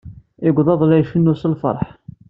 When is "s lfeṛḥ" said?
1.41-1.83